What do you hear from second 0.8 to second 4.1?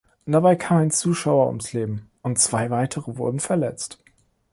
Zuschauer ums Leben und zwei weitere wurden verletzt.